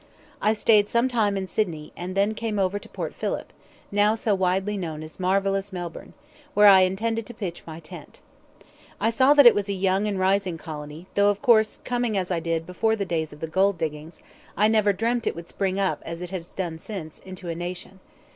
[0.41, 3.53] I stayed some time in Sydney, and then came over to Port Phillip,
[3.91, 6.13] now so widely known as Marvellous Melbourne,
[6.55, 8.19] where I intended to pitch my tent.
[8.99, 12.31] I saw that it was a young and rising colony, though, of course, coming as
[12.31, 14.21] I did, before the days of the gold diggings,
[14.57, 17.99] I never dreamt it would spring up, as it has done since, into a nation.